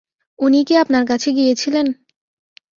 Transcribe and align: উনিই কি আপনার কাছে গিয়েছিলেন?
উনিই 0.39 0.65
কি 0.67 0.73
আপনার 0.75 1.03
কাছে 1.05 1.29
গিয়েছিলেন? 1.31 1.87